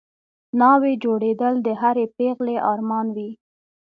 [0.59, 3.29] ناوې جوړېدل د هرې پېغلې ارمان وي